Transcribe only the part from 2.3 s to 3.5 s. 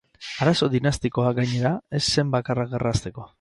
bakarra gerra hasteko.